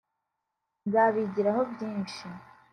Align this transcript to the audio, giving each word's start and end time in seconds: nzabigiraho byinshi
nzabigiraho 0.87 1.61
byinshi 1.71 2.25